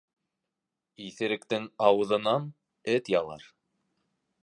[1.09, 2.51] Иҫеректең ауыҙынан
[2.97, 3.49] эт ялар.